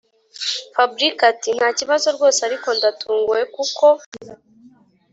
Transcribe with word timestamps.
fabric 0.75 1.17
ati”ntakibazo 1.31 2.07
rwose 2.15 2.39
ariko 2.47 2.67
ndatunguwe 2.77 3.41
kuko 3.55 3.85